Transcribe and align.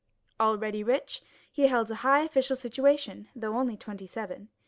Already 0.39 0.83
rich, 0.83 1.21
he 1.51 1.67
held 1.67 1.91
a 1.91 2.01
high 2.01 2.21
official 2.23 2.55
situation, 2.55 3.27
though 3.35 3.55
only 3.55 3.77
twenty 3.77 4.07
seven. 4.07 4.49